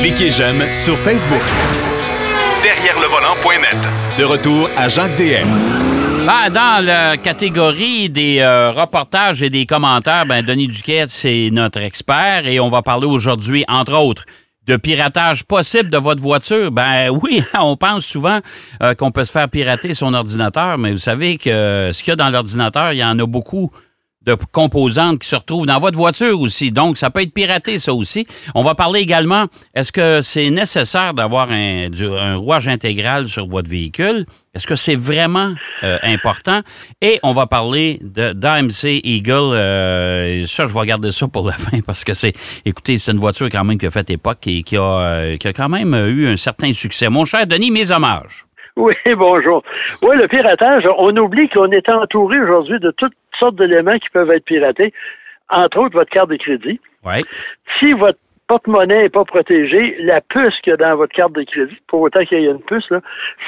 [0.00, 1.42] Cliquez j'aime sur Facebook.
[2.62, 3.76] Derrière le volant.net.
[4.18, 5.48] De retour à Jacques DM.
[6.26, 11.80] Ben, dans la catégorie des euh, reportages et des commentaires, ben, Denis Duquette, c'est notre
[11.80, 14.24] expert et on va parler aujourd'hui, entre autres,
[14.66, 16.70] de piratage possible de votre voiture.
[16.70, 18.40] Ben oui, on pense souvent
[18.82, 22.10] euh, qu'on peut se faire pirater son ordinateur, mais vous savez que euh, ce qu'il
[22.10, 23.70] y a dans l'ordinateur, il y en a beaucoup
[24.26, 26.70] de composantes qui se retrouvent dans votre voiture aussi.
[26.70, 28.26] Donc, ça peut être piraté, ça aussi.
[28.54, 31.88] On va parler également, est-ce que c'est nécessaire d'avoir un,
[32.18, 34.26] un rouage intégral sur votre véhicule?
[34.54, 35.54] Est-ce que c'est vraiment
[35.84, 36.60] euh, important?
[37.00, 39.54] Et on va parler de d'AMC Eagle.
[39.54, 42.32] Euh, ça, je vais garder ça pour la fin parce que c'est,
[42.66, 45.48] écoutez, c'est une voiture quand même qui a fait époque et qui a, euh, qui
[45.48, 47.08] a quand même eu un certain succès.
[47.08, 48.44] Mon cher Denis, mes hommages.
[48.76, 49.62] Oui, bonjour.
[50.02, 54.30] Oui, le piratage, on oublie qu'on est entouré aujourd'hui de toutes sortes d'éléments qui peuvent
[54.30, 54.92] être piratés,
[55.48, 56.78] entre autres votre carte de crédit.
[57.80, 61.44] Si votre porte-monnaie n'est pas protégé, la puce qu'il y a dans votre carte de
[61.44, 63.00] crédit, pour autant qu'il y ait une puce, là,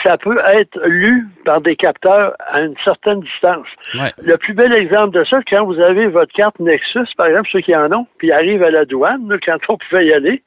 [0.04, 3.66] ça peut être lu par des capteurs à une certaine distance.
[3.96, 4.12] Ouais.
[4.24, 7.62] Le plus bel exemple de ça, quand vous avez votre carte Nexus, par exemple, ceux
[7.62, 10.40] qui en ont, puis ils arrivent à la douane, là, quand on pouvait y aller,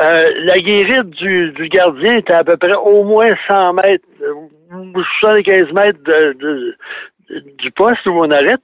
[0.00, 4.32] euh, la guérite du, du gardien était à peu près au moins 100 mètres, euh,
[4.74, 6.76] ou 75 mètres de, de-
[7.30, 8.60] du poste où on arrête.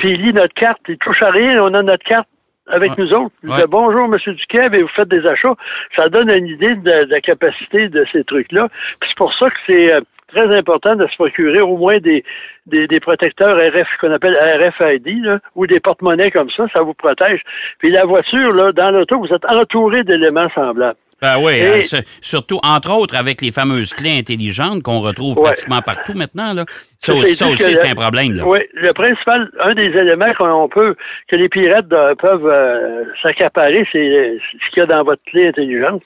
[0.00, 2.28] Puis il lit notre carte, il touche à rien, on a notre carte
[2.66, 2.96] avec Ouais.
[3.04, 3.34] nous autres.
[3.42, 3.56] Il Ouais.
[3.56, 5.54] dit bonjour, Monsieur Duquet, et vous faites des achats.
[5.96, 8.68] Ça donne une idée de, de la capacité de ces trucs-là.
[9.00, 12.22] Puis c'est pour ça que c'est euh, très important de se procurer au moins des,
[12.66, 16.94] des, des protecteurs RF qu'on appelle RFID, là, ou des porte-monnaies comme ça, ça vous
[16.94, 17.42] protège.
[17.78, 20.98] Puis la voiture, là, dans l'auto, vous êtes entouré d'éléments semblables.
[21.22, 25.36] Ben oui, Et- hein, c'est- surtout, entre autres, avec les fameuses clés intelligentes qu'on retrouve
[25.38, 25.44] Ouais.
[25.44, 26.54] pratiquement partout maintenant.
[26.54, 26.64] Là.
[26.98, 28.34] Ça, aussi, c'est ça aussi, un problème.
[28.34, 28.42] Là.
[28.46, 30.94] Oui, le principal, un des éléments qu'on peut,
[31.28, 35.22] que les pirates euh, peuvent euh, s'accaparer, c'est euh, ce qu'il y a dans votre
[35.24, 36.02] clé intelligente.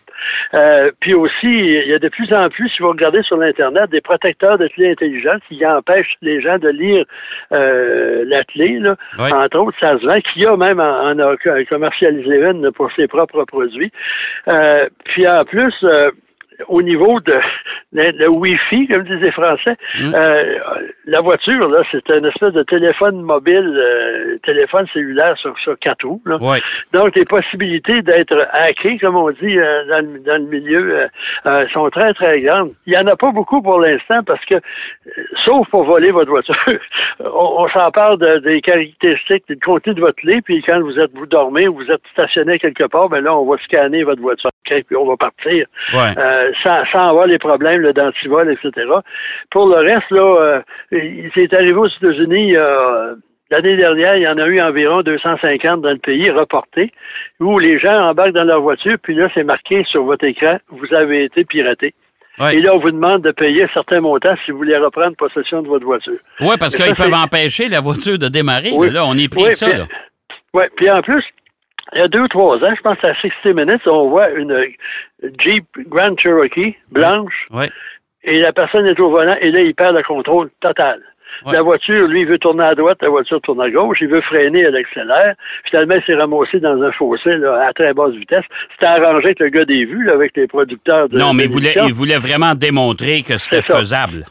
[0.55, 3.91] Euh, puis aussi, il y a de plus en plus, si vous regardez sur l'Internet,
[3.91, 7.05] des protecteurs de clés intelligentes qui empêchent les gens de lire
[7.52, 8.79] euh, la clé.
[8.81, 8.95] Là.
[9.19, 9.33] Oui.
[9.33, 11.35] Entre autres, ça se vend, qu'il y a même en, en a
[11.69, 13.91] commercialisé une pour ses propres produits.
[15.05, 16.11] Puis en plus, euh,
[16.69, 17.35] au niveau de
[17.92, 20.15] le, Wi-Fi, comme disent les Français, Mm.
[20.15, 20.59] euh,
[21.07, 26.05] la voiture, là, c'est une espèce de téléphone mobile, euh, téléphone cellulaire sur, sur quatre
[26.07, 26.20] roues.
[26.27, 26.37] Là.
[26.93, 31.07] Donc, les possibilités d'être hacké, comme on dit euh, dans, le, dans le milieu, euh,
[31.47, 32.73] euh, sont très, très grandes.
[32.87, 34.61] Il n'y en a pas beaucoup pour l'instant parce que, euh,
[35.45, 36.55] sauf pour voler votre voiture,
[37.20, 40.98] on, on s'en parle de- des caractéristiques, du contenu de votre clé, puis quand vous
[40.98, 44.20] êtes, vous dormez ou vous êtes stationné quelque part, ben là, on va scanner votre
[44.23, 46.14] voiture, OK, puis on va partir Ouais.
[46.45, 48.87] Euh, sans, sans avoir les problèmes là, d'antivol, etc.
[49.51, 50.61] Pour le reste, là, euh,
[50.93, 53.15] il s'est arrivé aux États-Unis euh,
[53.51, 56.93] l'année dernière, il y en a eu environ 250 dans le pays reportés,
[57.41, 60.87] où les gens embarquent dans leur voiture, puis là, c'est marqué sur votre écran, vous
[60.97, 61.95] avez été piraté.
[62.39, 62.57] Ouais.
[62.57, 65.63] Et là, on vous demande de payer un certain montant si vous voulez reprendre possession
[65.63, 66.19] de votre voiture.
[66.41, 68.73] Oui, parce qu'ils peuvent empêcher la voiture de démarrer.
[68.75, 68.91] Oui.
[68.91, 69.69] Là, on est pris Oui, de ça.
[70.53, 71.23] Oui, puis en plus,
[71.92, 74.67] il y a deux ou trois ans, je pense à 60 Minutes, on voit une
[75.39, 77.67] Jeep Grand Cherokee blanche Oui.
[78.22, 81.00] et la personne est au volant et là, il perd le contrôle total.
[81.45, 81.52] Ouais.
[81.52, 84.20] La voiture, lui, il veut tourner à droite, la voiture tourne à gauche, il veut
[84.22, 85.34] freiner, elle accélère.
[85.68, 88.45] Finalement, il s'est ramassé dans un fossé là, à très basse vitesse.
[88.72, 91.51] C'était arrangé avec le gars des vues, là, avec les producteurs de Non, mais il
[91.51, 94.24] voulait, il voulait vraiment démontrer que c'était faisable.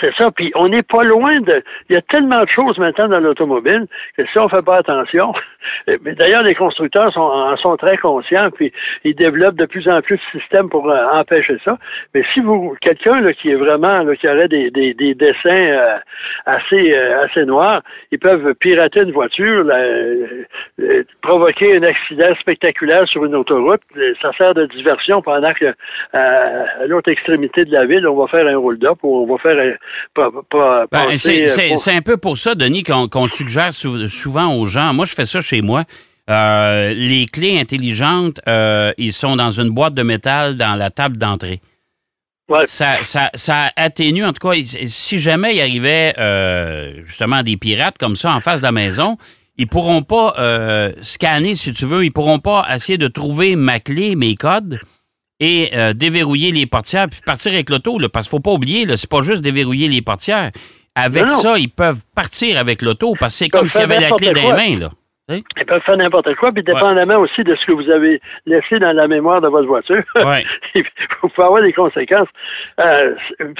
[0.00, 0.30] C'est ça.
[0.30, 1.62] Puis on n'est pas loin de.
[1.88, 4.76] Il y a tellement de choses maintenant dans l'automobile que si on ne fait pas
[4.76, 5.32] attention.
[5.86, 8.72] D'ailleurs, les constructeurs sont, en sont très conscients, puis
[9.04, 11.78] ils développent de plus en plus de systèmes pour euh, empêcher ça.
[12.14, 15.98] Mais si vous, quelqu'un qui est vraiment, là, qui aurait des, des, des dessins euh,
[16.46, 17.82] assez, euh, assez noirs,
[18.12, 20.44] ils peuvent pirater une voiture, euh,
[21.22, 23.80] provoquer un accident spectaculaire sur une autoroute.
[23.96, 25.74] Euh, Ça sert de diversion pendant que
[26.12, 29.58] à l'autre extrémité de la ville, on va faire un hold-up ou on va faire
[29.58, 29.74] un,
[30.14, 34.06] pas, pas, Ben, c'est- euh, c'est pour- un peu pour ça, Denis, qu'on suggère sou-
[34.08, 34.92] souvent aux gens.
[34.94, 35.84] Moi, je fais ça chez moi.
[36.30, 41.16] Euh, les clés intelligentes, euh, ils sont dans une boîte de métal dans la table
[41.16, 41.60] d'entrée.
[42.50, 42.66] Ouais.
[42.66, 44.54] Ça, ça, ça atténue, en tout cas,
[44.86, 49.16] si jamais il arrivait euh, justement des pirates comme ça en face de la maison,
[49.58, 53.80] ils pourront pas euh, scanner, si tu veux, ils pourront pas essayer de trouver ma
[53.80, 54.80] clé, mes codes
[55.40, 59.10] et euh, déverrouiller les portières puis partir avec l'auto, parce qu'il faut pas oublier, c'est
[59.10, 60.50] pas juste déverrouiller les portières.
[60.94, 61.38] Avec Non, non.
[61.38, 64.30] ça, ils peuvent partir avec l'auto parce que c'est comme s'il y avait la clé
[64.30, 64.88] dans les mains, là.
[65.30, 68.92] Ils peuvent faire n'importe quoi, puis dépendamment aussi de ce que vous avez laissé dans
[68.92, 70.42] la mémoire de votre voiture, Ouais.
[71.22, 72.28] vous pouvez avoir des conséquences.
[72.80, 73.14] Euh,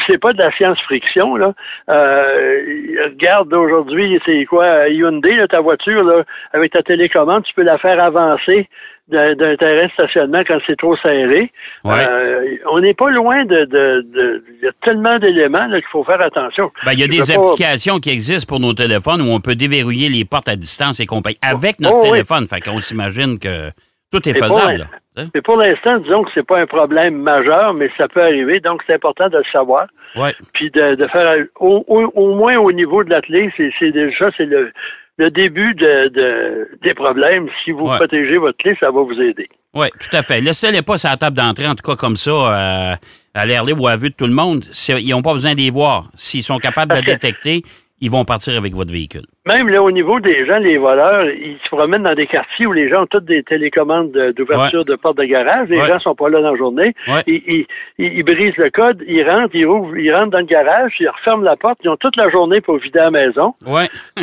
[0.09, 1.53] c'est pas de la science-friction, là.
[1.91, 2.63] Euh,
[3.11, 6.25] regarde aujourd'hui, c'est quoi, Hyundai, là, ta voiture, là,
[6.55, 8.67] avec ta télécommande, tu peux la faire avancer
[9.09, 11.51] d'un terrain de stationnement quand c'est trop serré.
[11.85, 11.95] Ouais.
[12.09, 13.65] Euh, on n'est pas loin de...
[13.65, 16.71] de, de- Il y a tellement d'éléments qu'il faut faire attention.
[16.85, 19.55] Ben, il y a des pas- applications qui existent pour nos téléphones où on peut
[19.55, 22.11] déverrouiller les portes à distance et compagnie avec notre Oh, oui.
[22.11, 22.47] téléphone.
[22.47, 23.71] Fait qu'on s'imagine que
[24.13, 24.89] tout est Et faisable.
[25.35, 28.61] Mais pour l'instant, disons que c'est pas un problème majeur, mais ça peut arriver.
[28.61, 29.87] Donc, c'est important de le savoir.
[30.17, 30.33] Ouais.
[30.55, 33.91] Puis de, de faire au, au- au moins au niveau de la clé, c'est c'est
[33.91, 34.71] déjà c'est le,
[35.19, 37.49] le début de, de- des problèmes.
[37.65, 37.97] Si vous Ouais.
[37.97, 39.49] protégez votre clé, ça va vous aider.
[39.75, 40.41] Oui, tout à fait.
[40.41, 42.95] Laissez-les pas sur la table d'entrée, en tout cas comme ça, euh,
[43.35, 44.65] à l'air libre ou à vue de tout le monde.
[44.89, 46.09] Ils n'ont pas besoin de les voir.
[46.15, 47.63] S'ils sont capables de la détecter,
[48.01, 49.23] ils vont partir avec votre véhicule.
[49.47, 52.73] Même là, au niveau des gens, les voleurs, ils se promènent dans des quartiers où
[52.73, 55.69] les gens ont toutes des télécommandes de- d'ouverture de portes de garage.
[55.69, 55.87] Les Ouais.
[55.87, 56.95] gens sont pas là dans la journée.
[57.09, 57.23] Ouais.
[57.27, 57.67] Ils, ils-
[57.99, 61.09] ils- ils brisent le code, ils rentrent, ils, ouvrent, ils rentrent dans le garage, ils
[61.09, 61.79] referment la porte.
[61.83, 63.55] Ils ont toute la journée pour vider la maison.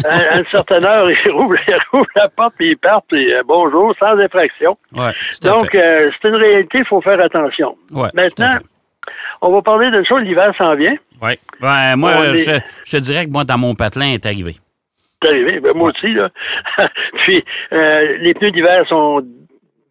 [0.06, 1.56] À, à une certaine heure, ils rouvrent,
[2.16, 3.06] la porte puis ils partent.
[3.10, 4.28] Puis, euh, bonjour, sans à
[5.42, 7.76] Donc, euh, c'est une réalité, il faut faire attention.
[8.14, 8.58] Maintenant.
[9.42, 10.96] On va parler d'une chose, l'hiver s'en vient.
[11.22, 11.34] Oui.
[11.62, 14.56] Ben, moi, est- je, je te dirais que moi, dans mon patelin, est arrivé.
[15.22, 16.14] C'est arrivé, ben, moi aussi.
[16.14, 16.30] Là.
[17.24, 17.44] puis,
[17.74, 19.22] euh, les pneus d'hiver sont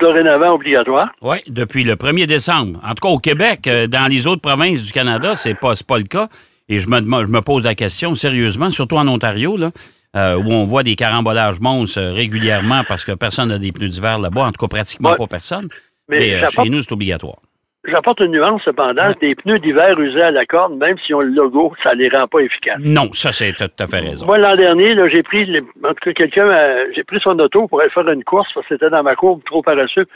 [0.00, 1.10] dorénavant obligatoires.
[1.22, 2.78] Oui, depuis le 1er décembre.
[2.84, 5.98] En tout cas, au Québec, euh, dans les autres provinces du Canada, c'est pas, pas
[5.98, 6.28] le cas.
[6.68, 9.70] Et je me, demande- je me pose la question sérieusement, surtout en Ontario, là,
[10.16, 14.18] euh, où on voit des carambolages monstres régulièrement parce que personne n'a des pneus d'hiver
[14.18, 15.16] là-bas, en tout cas pratiquement Ouais.
[15.16, 15.68] pas personne.
[16.08, 17.36] Mais euh, chez nous, c'est obligatoire.
[17.86, 19.08] J'apporte une nuance, cependant.
[19.08, 19.14] Ouais.
[19.20, 22.26] Des pneus d'hiver usés à la corde, même si on le logo, ça les rend
[22.26, 22.78] pas efficaces.
[22.80, 24.26] Non, ça, c'est tout à fait raison.
[24.26, 27.38] Moi, l'an dernier, là, j'ai pris, les- en tout cas, quelqu'un, euh, j'ai pris son
[27.38, 30.06] auto pour aller faire une course parce que c'était dans ma courbe trop paresseux.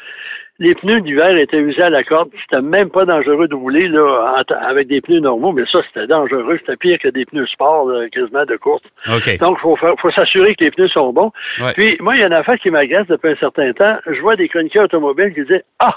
[0.60, 2.30] Les pneus d'hiver étaient usés à la corde.
[2.40, 6.08] C'était même pas dangereux de rouler là, en- avec des pneus normaux, mais ça, c'était
[6.08, 6.58] dangereux.
[6.58, 8.82] C'était pire que des pneus sport, là, quasiment de course.
[9.06, 9.38] OK.
[9.38, 11.30] Donc, il faut, faire- faut s'assurer que les pneus sont bons.
[11.60, 11.72] Ouais.
[11.76, 13.98] Puis, moi, il y a une affaire qui m'agace depuis un certain temps.
[14.10, 15.94] Je vois des chroniqueurs automobiles qui disent Ah,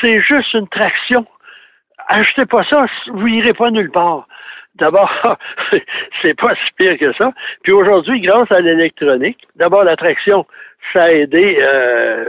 [0.00, 1.26] c'est juste une traction.
[2.08, 4.26] Achetez pas ça, vous irez pas nulle part.
[4.76, 5.10] D'abord,
[6.22, 7.32] c'est pas si pire que ça.
[7.62, 10.46] Puis aujourd'hui, grâce à l'électronique, d'abord la traction,
[10.92, 11.58] ça a aidé.
[11.60, 12.28] Euh,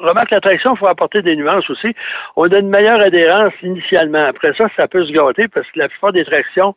[0.00, 1.94] remarque la traction, il faut apporter des nuances aussi.
[2.34, 4.26] On a une meilleure adhérence initialement.
[4.26, 6.74] Après ça, ça peut se gâter parce que la plupart des tractions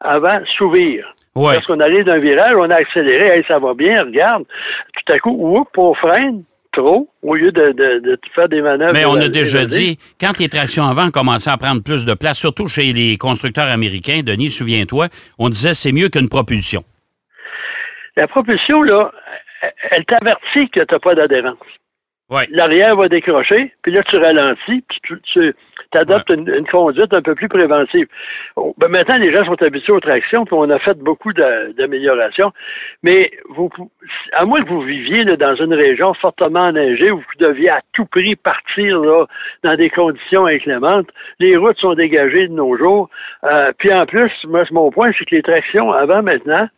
[0.00, 1.12] avant s'ouvrir.
[1.34, 1.54] Ouais.
[1.54, 4.44] Lorsqu'on arrive d'un virage, on a accéléré, hey, ça va bien, regarde.
[4.94, 8.92] Tout à coup, oups, on freine trop au lieu de, de, de faire des manœuvres.
[8.94, 12.38] Mais on a déjà dit, quand les tractions avant commençaient à prendre plus de place,
[12.38, 15.08] surtout chez les constructeurs américains, Denis, souviens-toi,
[15.38, 16.82] on disait c'est mieux qu'une propulsion.
[18.16, 19.10] La propulsion, là,
[19.90, 21.58] elle t'avertit que tu n'as pas d'adhérence.
[22.30, 22.46] Ouais.
[22.50, 25.52] L'arrière va décrocher, puis là, tu ralentis, puis tu,
[25.92, 28.06] tu adoptes une, une conduite un peu plus préventive.
[28.54, 32.52] Oh, ben, maintenant, les gens sont habitués aux tractions, puis on a fait beaucoup d'améliorations.
[33.02, 33.68] Mais vous,
[34.32, 37.80] à moins que vous viviez là, dans une région fortement enneigée où vous deviez à
[37.94, 39.26] tout prix partir là,
[39.64, 41.08] dans des conditions inclémentes,
[41.40, 43.10] les routes sont dégagées de nos jours.
[43.42, 46.68] Euh, puis en plus, moi, mon point, c'est que les tractions, avant maintenant,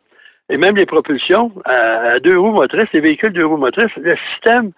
[0.49, 4.17] et même les propulsions à, à deux roues motrices, les véhicules deux roues motrices, le
[4.33, 4.73] système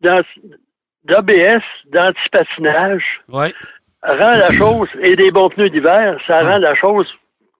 [0.00, 1.62] d'ABS,
[1.92, 3.52] d'antipatinage, Ouais.
[4.02, 7.06] rend la chose, et des bons pneus d'hiver, ça rend la chose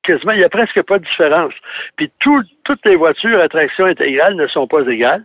[0.03, 1.53] quasiment, il n'y a presque pas de différence.
[1.97, 5.25] Puis tout- toutes les voitures à traction intégrale ne sont pas égales.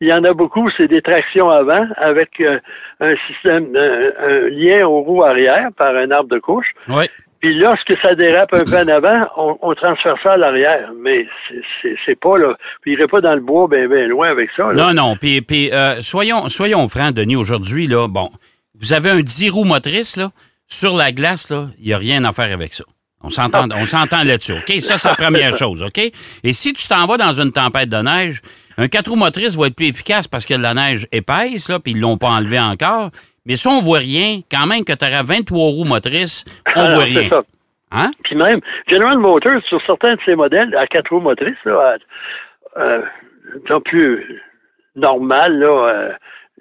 [0.00, 2.60] Il y en a beaucoup, c'est des tractions avant avec euh,
[3.00, 6.70] un système, un, un lien aux roues arrière par un arbre de couche.
[6.88, 7.08] Ouais.
[7.40, 10.90] Puis lorsque ça dérape un peu en avant, on, on transfère ça à l'arrière.
[11.00, 12.54] Mais c'est- c'est c'est pas là.
[12.82, 14.72] Puis il irait pas dans le bois bien bien loin avec ça.
[14.72, 14.86] là.
[14.86, 15.16] Non, non.
[15.16, 18.30] Puis, puis euh, soyons, soyons francs, Denis, aujourd'hui, là, bon,
[18.80, 20.30] vous avez un 10 roues motrices, là,
[20.66, 22.84] sur la glace, là, il n'y a rien à faire avec ça.
[23.20, 24.80] On s'entend, on s'entend là-dessus, OK?
[24.80, 25.98] Ça, c'est la première chose, OK?
[25.98, 28.40] Et si tu t'en vas dans une tempête de neige,
[28.76, 31.92] un 4 roues motrices va être plus efficace parce que la neige épaisse, là, puis
[31.92, 33.10] ils l'ont pas enlevé encore.
[33.48, 36.44] Mais si on voit rien, quand même que tu auras 23 roues motrices,
[36.76, 37.28] on Alors, voit c'est rien.
[37.30, 37.40] ça.
[37.90, 38.10] Hein?
[38.24, 41.96] Puis même, General Motors, sur certains de ses modèles à quatre roues motrices, là,
[42.76, 43.02] euh,
[43.64, 44.42] disons plus
[44.94, 45.88] normal, là,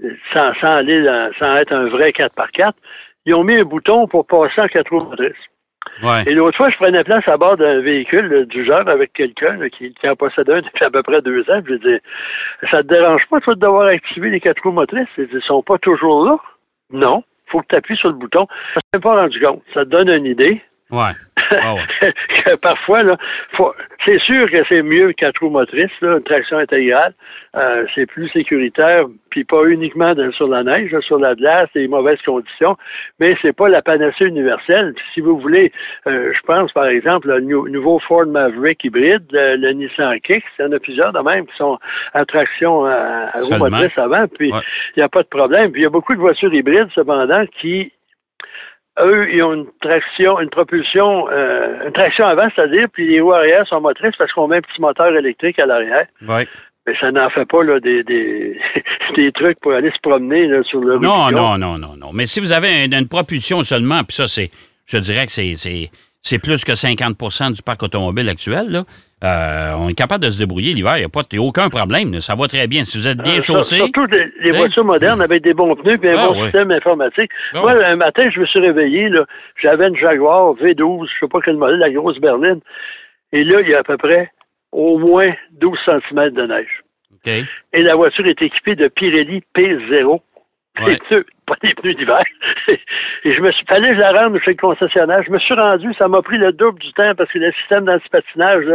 [0.02, 2.72] euh, sans, sans aller dans- sans être un vrai 4x4,
[3.26, 5.34] ils ont mis un bouton pour passer en quatre roues motrices.
[6.04, 6.24] Ouais.
[6.28, 9.58] Et l'autre fois, je prenais place à bord d'un véhicule là, du genre avec quelqu'un
[9.70, 11.62] qui, qui en possède un depuis à peu près deux ans.
[11.64, 11.98] Puis je dis,
[12.72, 15.08] ça te dérange pas, toi, de devoir activer les quatre roues motrices?
[15.18, 16.38] Ils ne sont pas toujours là.
[16.92, 17.24] Non.
[17.48, 18.48] faut que tu appuies sur le bouton.
[18.74, 19.64] Ça ne pas rendu compte.
[19.74, 20.62] Ça te donne une idée.
[20.92, 21.12] Ouais.
[21.52, 21.76] Ah
[22.62, 23.18] parfois, là,
[23.56, 23.74] faut-
[24.06, 27.14] c'est sûr que c'est mieux qu'un trou motrice, là, une traction intégrale.
[27.56, 31.70] Euh, c'est plus sécuritaire, puis pas uniquement de- sur la neige, là, sur la glace,
[31.74, 32.76] les mauvaises conditions,
[33.20, 34.94] mais c'est pas la panacée universelle.
[34.96, 35.72] Puis si vous voulez,
[36.06, 40.44] euh, je pense par exemple le nou- nouveau Ford Maverick hybride, le, le Nissan Kicks,
[40.60, 41.78] il y en a plusieurs de même qui sont
[42.14, 44.62] à traction à, à roue motrice avant, puis il Ouais.
[44.98, 45.72] n'y a pas de problème.
[45.72, 47.92] Puis il y a beaucoup de voitures hybrides cependant qui
[49.04, 53.34] eux, ils ont une traction, une propulsion, euh, une traction avant, c'est-à-dire, puis les roues
[53.34, 56.06] arrière sont motrices parce qu'on met un petit moteur électrique à l'arrière.
[56.28, 56.48] Ouais.
[56.86, 58.60] Mais ça n'en fait pas là, des, des,
[59.18, 62.12] des trucs pour aller se promener là, sur le Non, non, non, non, non.
[62.14, 64.50] Mais si vous avez une, une propulsion seulement, puis ça, c'est,
[64.90, 65.90] je dirais que c'est,
[66.28, 68.84] c'est, plus que 50% du parc automobile actuel, là.
[69.24, 72.14] Euh, on est capable de se débrouiller l'hiver, il n'y a pas aucun problème.
[72.14, 72.22] là.
[72.22, 72.84] Ça va très bien.
[72.84, 73.78] Si vous êtes bien Euh, chaussé.
[73.78, 74.58] Surtout les, les Hein?
[74.60, 77.32] voitures modernes avec des bons pneus et un Ah, bon système informatique.
[77.56, 79.26] Ah, Moi, un matin, je me suis réveillé, là,
[79.60, 82.60] j'avais une Jaguar V12, je sais pas quel modèle, la grosse berline.
[83.34, 84.32] Et là, il y a à peu près
[84.72, 85.30] au moins
[85.60, 86.84] 12 cm de neige.
[87.74, 90.22] Et la voiture est équipée de Pirelli P0.
[90.86, 90.98] Ouais.
[91.10, 92.22] C'est sûr, pas des pneus d'hiver.
[93.24, 95.24] Et je me suis, fallait que je la rende chez le concessionnaire.
[95.26, 97.86] Je me suis rendu, ça m'a pris le double du temps parce que le système
[97.86, 98.66] d'antipatinage,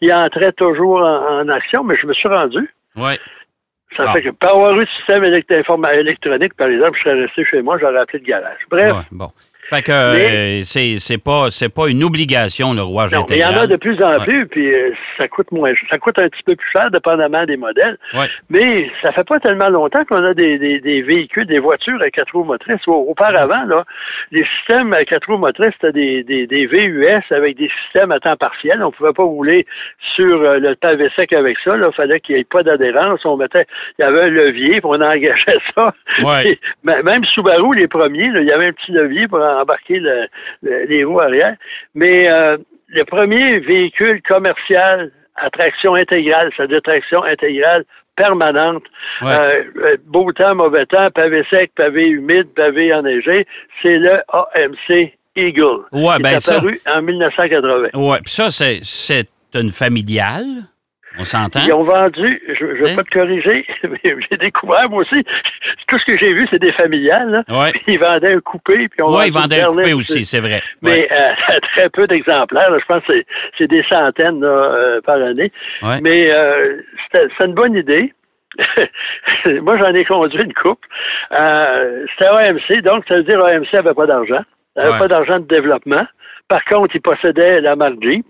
[0.00, 2.68] il entrait toujours en, en action, mais je me suis rendu.
[2.96, 3.18] Ouais.
[3.96, 4.12] Ça Ah.
[4.12, 7.78] fait que, pour avoir eu le système électronique, par exemple, je serais resté chez moi,
[7.78, 8.58] j'aurais appelé le garage.
[8.70, 8.92] Bref.
[8.92, 9.30] Ouais, bon.
[9.68, 13.40] Fait que euh, c'est, c'est pas c'est pas une obligation le rouage Non, mais il
[13.40, 13.64] y en intégral.
[13.64, 14.24] a de plus en Ouais.
[14.24, 15.72] plus, puis euh, ça coûte moins.
[15.88, 17.96] Ça coûte un petit peu plus cher, dépendamment des modèles.
[18.12, 18.26] Ouais.
[18.50, 22.10] Mais ça fait pas tellement longtemps qu'on a des, des, des véhicules, des voitures à
[22.10, 22.86] quatre roues motrices.
[22.86, 23.84] Au- Auparavant, là,
[24.32, 28.18] les systèmes à quatre roues motrices, c'était des, des, des VUS avec des systèmes à
[28.20, 28.82] temps partiel.
[28.82, 29.64] On pouvait pas rouler
[30.16, 31.76] sur euh, le pavé sec avec ça.
[31.76, 33.20] Il fallait qu'il n'y ait pas d'adhérence.
[33.24, 33.66] On mettait,
[33.98, 35.92] il y avait un levier, puis on engageait ça.
[36.22, 36.48] Ouais.
[36.48, 39.98] Et m- même Subaru, les premiers, là, il y avait un petit levier pour embarquer
[39.98, 40.26] le-
[40.62, 41.56] le- les roues arrière.
[41.94, 42.56] Mais euh,
[42.88, 47.84] le premier véhicule commercial à traction intégrale, c'est-à-dire traction intégrale
[48.16, 48.82] permanente,
[49.22, 49.32] Ouais.
[49.32, 53.46] euh, euh, beau temps, mauvais temps, pavé sec, pavé humide, pavé enneigé,
[53.80, 55.84] c'est le AMC Eagle.
[55.92, 57.88] Ouais, qui ben est ça- apparu en 1980.
[57.94, 58.18] Ouais.
[58.22, 60.44] Puis ça, c'est une familiale?
[61.18, 61.60] On s'entend?
[61.66, 62.96] Ils ont vendu, je ne vais Hein?
[62.96, 64.00] pas te corriger, mais
[64.30, 65.22] j'ai découvert, moi aussi,
[65.88, 67.30] tout ce que j'ai vu, c'est des familiales.
[67.30, 67.42] Là.
[67.60, 67.72] Ouais.
[67.86, 68.88] Ils vendaient un coupé.
[68.88, 70.24] Puis on Ouais, ils vendaient un coupé aussi.
[70.24, 70.60] c'est vrai.
[70.80, 71.32] Mais euh,
[71.76, 72.70] très peu d'exemplaires.
[72.78, 73.12] Je pense que
[73.58, 75.52] c'est- des centaines là, euh, par année.
[75.82, 76.00] Ouais.
[76.02, 76.76] Mais euh,
[77.12, 78.12] c'était c'est une bonne idée.
[79.62, 80.84] Moi, j'en ai conduit une coupe.
[81.32, 84.42] Euh, c'était AMC, donc ça veut dire AMC n'avait pas d'argent.
[84.76, 86.06] N'avait pas d'argent de développement.
[86.48, 88.26] Par contre, il possédait la marque Jeep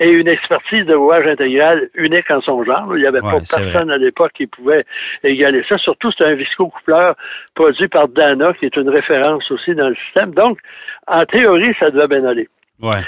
[0.00, 2.96] et une expertise de rouage intégral unique en son genre.
[2.96, 4.84] Il n'y avait Ouais, pas personne à l'époque qui pouvait
[5.22, 5.76] égaler ça.
[5.78, 7.14] Surtout, c'est un visco-coupleur
[7.54, 10.32] produit par Dana, qui est une référence aussi dans le système.
[10.32, 10.58] Donc,
[11.06, 12.48] en théorie, ça devait bien aller.
[12.80, 13.00] Ouais.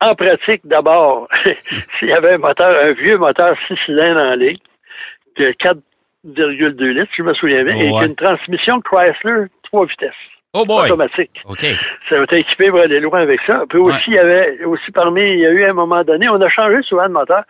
[0.00, 1.28] En pratique, d'abord,
[1.98, 4.56] s'il y avait un moteur, un vieux moteur 6 cylindres en ligne,
[5.36, 10.12] de 4,2 litres, je me souviens bien, et une transmission Chrysler 3 vitesses,
[10.60, 10.90] Oh boy!
[10.90, 11.30] automatique.
[11.48, 11.64] OK.
[12.08, 13.64] Ça va être équipé pour aller loin avec ça.
[13.68, 14.02] Puis aussi, Ouais.
[14.08, 16.76] il y avait aussi parmi, il y a eu un moment donné, on a changé
[16.82, 17.42] souvent de moteur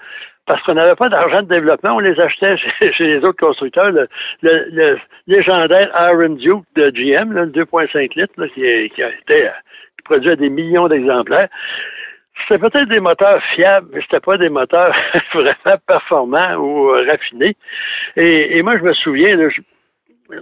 [0.47, 3.91] parce qu'on n'avait pas d'argent de développement, on les achetait chez, chez les autres constructeurs.
[3.91, 4.09] Le,
[4.43, 9.03] le- le légendaire Iron Duke de GM, là, le 2.5 litres, là, qui, est- qui
[9.03, 9.51] a été euh,
[9.99, 11.49] qui produit à des millions d'exemplaires.
[12.49, 14.95] C'était peut-être des moteurs fiables, mais c'était pas des moteurs
[15.35, 17.57] vraiment performants ou euh, raffinés.
[18.17, 19.61] Et, et moi, je me souviens, là, je-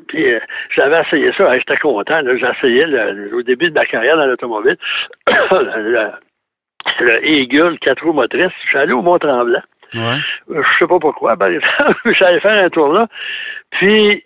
[0.08, 0.40] puis euh,
[0.74, 2.20] j'avais essayé ça, hein, j'étais content.
[2.38, 2.86] J'essayais
[3.32, 4.76] au début de ma carrière dans l'automobile.
[5.50, 6.10] le,
[7.00, 8.52] le Eagle 4 roues motrices.
[8.64, 9.62] Je suis allé au Mont-Tremblant.
[9.94, 10.00] Ouais.
[10.50, 12.00] Euh, Je sais pas pourquoi, exemple.
[12.20, 13.06] J'allais faire un tour là.
[13.70, 14.22] Puis,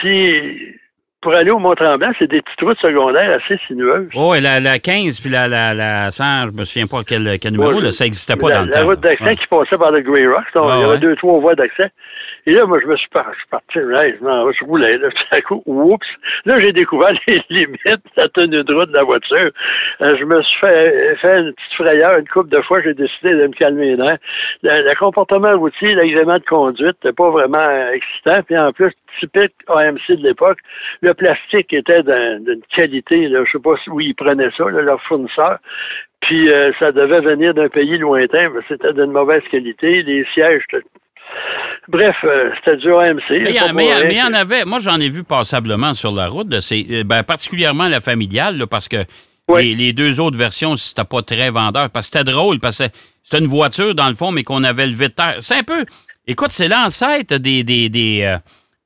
[0.00, 0.74] si
[1.22, 4.10] pour aller au Mont-Tremblant, c'est des petites routes secondaires assez sinueuses.
[4.14, 7.38] Oh, et la, la 15 puis la, la, la 100, je me souviens pas quel,
[7.38, 8.86] quel numéro, Ouais, là, ça n'existait pas la, dans le la temps.
[8.88, 9.36] route d'accès Ouais.
[9.36, 10.44] qui passait par le Grey Rock.
[10.54, 10.98] donc, Ah il y avait ouais.
[10.98, 11.90] deux, trois voies d'accès.
[12.46, 15.24] Et là, moi, je me suis, je suis parti, là, je, m'en- roulais, là, tout
[15.30, 16.06] à coup, oups.
[16.44, 19.50] Là, j'ai découvert les limites de la tenue de route de la voiture.
[20.02, 22.82] Euh, je me suis fait, fait une petite frayeur une couple de fois.
[22.82, 24.18] J'ai décidé de me calmer nerfs.
[24.62, 28.42] Le, le comportement routier, l'agrément de conduite, n'était pas vraiment excitant.
[28.42, 30.58] Puis en plus, typique AMC de l'époque,
[31.00, 34.82] le plastique était d'un- d'une qualité, là, je sais pas où ils prenaient ça, là,
[34.82, 35.58] leur fournisseur.
[36.20, 40.02] Puis euh, ça devait venir d'un pays lointain, mais c'était d'une mauvaise qualité.
[40.02, 40.64] Les sièges,
[41.88, 43.22] bref, euh, c'était du AMC.
[43.30, 43.90] Mais il y, en- mais,
[44.34, 48.00] avait, moi j'en ai vu passablement sur la route, de ces, euh, ben, particulièrement la
[48.00, 49.04] familiale, là, parce que
[49.48, 49.74] Oui.
[49.74, 51.90] les, les deux autres versions, c'était pas très vendeur.
[51.90, 52.84] Parce que c'était drôle, parce que
[53.22, 55.36] c'était une voiture dans le fond, mais qu'on avait levé de terre.
[55.40, 55.84] C'est un peu.
[56.26, 58.38] Écoute, c'est l'ancêtre des, des, des, euh,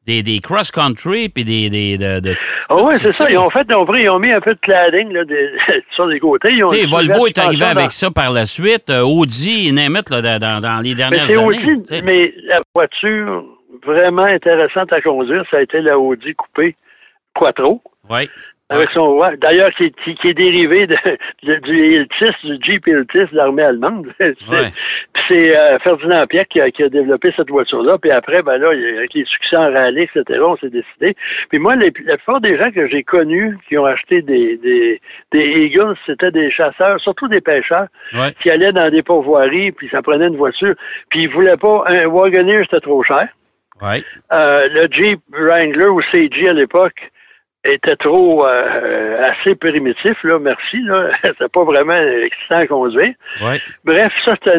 [0.09, 1.69] des, des cross-country puis des.
[1.71, 2.35] des de, de-
[2.71, 3.31] Ah oui, c'est ça.
[3.31, 5.23] Ils ont fait, ils ont, pris, ils ont mis un peu de cladding là,
[5.95, 6.53] sur les côtés.
[6.53, 8.91] Ils ont Volvo est arrivé dans- avec ça par la suite.
[8.91, 11.37] Euh, Audi, Nemeth, là, dans, dans les dernières années.
[11.37, 13.45] aussi, mais la voiture
[13.87, 16.75] vraiment intéressante à conduire, ça a été la Audi coupée
[17.35, 17.81] Quattro.
[18.11, 18.29] Ouais.
[18.71, 20.95] Avec son ouais, d'ailleurs qui, est- qui, qui est dérivé de,
[21.45, 24.09] de- du du Jeep Iltis de l'armée allemande.
[24.21, 24.71] C'est- Ouais.
[25.15, 27.97] Puis c'est euh, Ferdinand Pierre qui a, qui a développé cette voiture-là.
[27.99, 30.69] Puis après, ben là, il y a- avec les succès en rallye, etc., on s'est
[30.71, 31.17] décidé.
[31.49, 35.01] Puis moi, les- la plupart des gens que j'ai connus qui ont acheté des, des,
[35.33, 38.33] des Eagles, c'était des chasseurs, surtout des pêcheurs, Ouais.
[38.41, 40.75] qui allaient dans des pourvoiries, puis ça prenait une voiture.
[41.09, 43.27] Puis ils voulaient pas un Wagoneer, c'était trop cher.
[43.81, 44.03] Ouais.
[44.33, 47.11] Euh, le Jeep Wrangler ou CG à l'époque
[47.65, 50.79] était trop euh, assez primitif, là, merci.
[50.85, 51.11] Là.
[51.25, 53.13] C'était pas vraiment excitant à conduire.
[53.43, 53.61] Ouais.
[53.85, 54.59] Bref, ça, c'était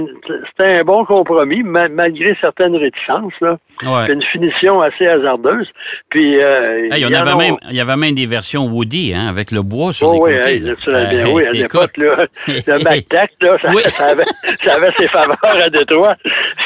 [0.80, 3.34] un, bon compromis, ma- malgré certaines réticences.
[3.42, 3.58] Là.
[3.84, 4.04] Ouais.
[4.06, 5.68] C'est une finition assez hasardeuse.
[6.10, 9.14] Puis, euh, Hey, il y en avait même, il y avait même des versions Woody,
[9.16, 10.50] hein, avec le bois sur Oh, les oui, côtés.
[10.56, 10.70] hey, là.
[10.72, 13.82] naturellement, Euh, oui, à l'époque, là, le MacTac, là, ça, Oui.
[13.86, 14.26] ça avait,
[14.58, 16.16] ça avait ses faveurs à Détroit.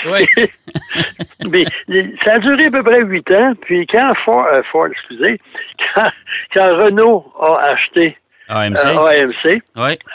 [0.08, 0.25] Oui.
[1.50, 1.63] Mais
[2.25, 5.40] ça a duré à peu près huit ans, puis quand Ford, euh, Ford, excusez,
[5.94, 6.10] quand,
[6.54, 8.18] quand Renault a acheté
[8.50, 8.78] AMC.
[8.86, 9.62] euh, AMC.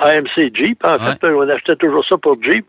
[0.00, 2.66] AMC Jeep, en fait, on achetait toujours ça pour Jeep,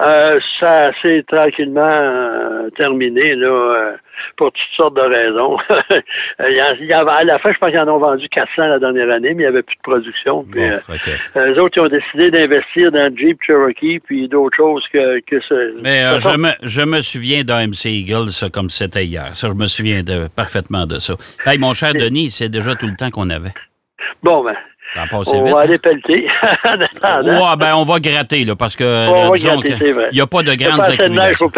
[0.00, 3.94] euh, ça s'est tranquillement euh, terminé, là,
[4.36, 5.56] pour toutes sortes de raisons.
[6.48, 9.10] il y en- à la fin, je pense qu'ils en ont vendu 400 la dernière
[9.10, 10.44] année, mais il n'y avait plus de production.
[10.44, 10.96] Puis, Bon,
[11.36, 15.40] euh, autres, ils ont décidé d'investir dans le Jeep Cherokee puis d'autres choses que, que
[15.48, 15.80] ce.
[15.82, 19.34] Mais euh, je, me, je me souviens d'AMC Eagle, ça, comme c'était hier.
[19.34, 21.14] Ça, je me souviens de, parfaitement de ça.
[21.46, 23.52] Hey, mon cher Denis, c'est déjà tout le temps qu'on avait.
[24.22, 24.54] Bon, ben,
[24.94, 25.52] Ça on vite.
[25.54, 25.62] va hein?
[25.62, 26.26] aller pelleter.
[27.02, 29.60] Ouais, ben, on va gratter, là, parce que, On euh, disons
[30.12, 31.50] n'y a pas de il y a grandes de neige accumulations.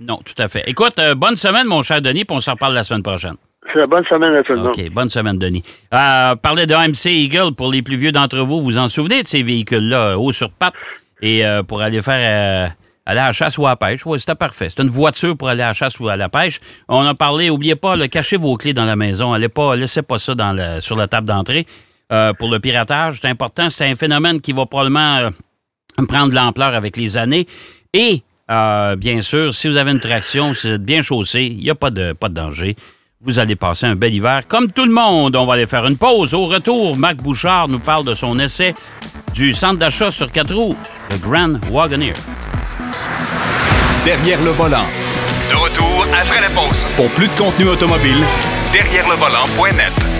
[0.00, 0.64] Non, tout à fait.
[0.66, 3.34] Écoute, euh, bonne semaine, mon cher Denis, puis on se reparle la semaine prochaine.
[3.72, 4.68] C'est une bonne semaine à tout le monde.
[4.76, 5.62] OK, bonne semaine, Denis.
[5.94, 9.28] Euh, parler de AMC Eagle, pour les plus vieux d'entre vous, vous en souvenez de
[9.28, 10.74] ces véhicules-là, haut sur pattes,
[11.22, 12.72] et euh, pour aller faire
[13.06, 14.04] aller à la chasse ou à la pêche?
[14.06, 14.68] Oui, c'était parfait.
[14.70, 16.58] C'est une voiture pour aller à la chasse ou à la pêche.
[16.88, 19.32] On a parlé, oubliez pas, là, cachez vos clés dans la maison.
[19.32, 21.66] Allez pas, laissez pas ça dans le- sur la table d'entrée.
[22.12, 23.70] Euh, pour le piratage, c'est important.
[23.70, 25.30] C'est un phénomène qui va probablement euh,
[26.06, 27.46] prendre de l'ampleur avec les années.
[27.92, 31.62] Et, euh, bien sûr, si vous avez une traction, si vous êtes bien chaussé, il
[31.62, 32.74] n'y a pas de, pas de danger.
[33.22, 34.46] Vous allez passer un bel hiver.
[34.48, 36.32] Comme tout le monde, on va aller faire une pause.
[36.34, 38.74] Au retour, Marc Bouchard nous parle de son essai
[39.34, 40.76] du centre d'achat sur quatre roues,
[41.10, 42.14] le Grand Wagoneer.
[44.04, 44.86] Derrière le volant.
[45.50, 46.84] De retour après la pause.
[46.96, 48.24] Pour plus de contenu automobile,
[48.72, 50.19] Derrière le volant.net.